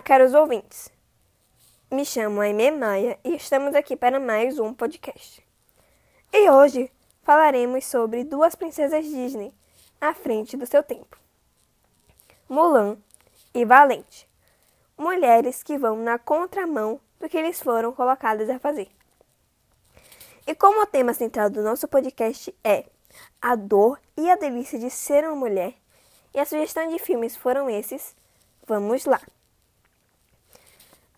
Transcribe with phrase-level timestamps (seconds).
[0.00, 0.92] Caros ouvintes.
[1.90, 5.44] Me chamo Aimee Maia e estamos aqui para mais um podcast.
[6.32, 6.90] E hoje
[7.22, 9.54] falaremos sobre duas princesas Disney
[10.00, 11.18] à frente do seu tempo:
[12.48, 12.98] Mulan
[13.54, 14.28] e Valente.
[14.98, 18.88] Mulheres que vão na contramão do que eles foram colocadas a fazer.
[20.46, 22.84] E como o tema central do nosso podcast é
[23.40, 25.74] a dor e a delícia de ser uma mulher,
[26.34, 28.14] e a sugestão de filmes foram esses,
[28.66, 29.20] vamos lá.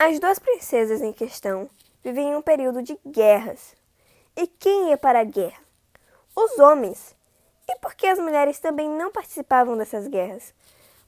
[0.01, 1.69] As duas princesas em questão
[2.05, 3.75] vivem em um período de guerras.
[4.37, 5.61] E quem ia para a guerra?
[6.37, 7.17] Os homens.
[7.69, 10.55] E por que as mulheres também não participavam dessas guerras?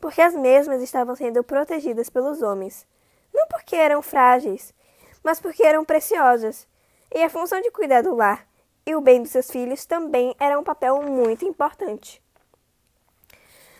[0.00, 2.84] Porque as mesmas estavam sendo protegidas pelos homens.
[3.32, 4.74] Não porque eram frágeis,
[5.22, 6.66] mas porque eram preciosas.
[7.14, 8.44] E a função de cuidar do lar
[8.84, 12.20] e o bem dos seus filhos também era um papel muito importante.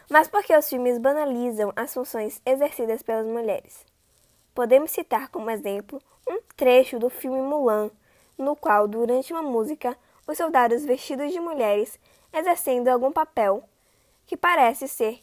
[0.09, 3.90] Mas porque os filmes banalizam as funções exercidas pelas mulheres.
[4.61, 7.91] Podemos citar como exemplo um trecho do filme Mulan,
[8.37, 11.99] no qual, durante uma música, os soldados vestidos de mulheres
[12.31, 13.65] exercendo algum papel
[14.27, 15.19] que parece ser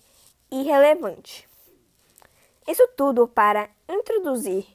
[0.50, 1.48] irrelevante.
[2.68, 4.66] Isso tudo para introduzir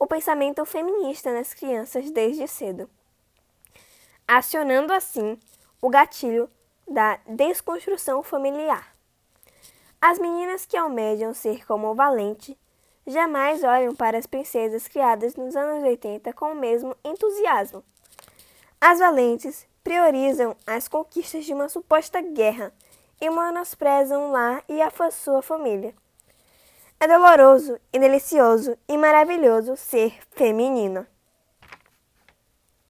[0.00, 2.90] o pensamento feminista nas crianças desde cedo,
[4.26, 5.38] acionando assim
[5.80, 6.50] o gatilho
[6.88, 8.96] da desconstrução familiar.
[10.00, 12.58] As meninas que almejam ser como Valente
[13.08, 17.82] jamais olham para as princesas criadas nos anos 80 com o mesmo entusiasmo.
[18.80, 22.72] As valentes priorizam as conquistas de uma suposta guerra
[23.20, 25.94] e menosprezam lá e a sua família.
[27.00, 31.08] É doloroso e delicioso e maravilhoso ser feminina.